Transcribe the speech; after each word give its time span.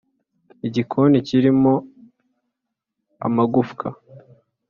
igikoni 0.67 1.17
kirimo 1.27 1.73
amagufwa 3.25 3.87